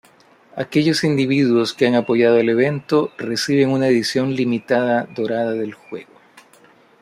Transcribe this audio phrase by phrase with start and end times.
[0.55, 6.09] Aquellos individuos que han apoyado el evento reciben una edición limitada dorada del juego.